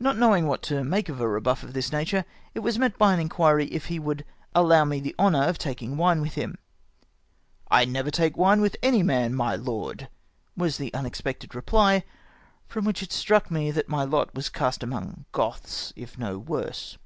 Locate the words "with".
6.22-6.32, 8.62-8.78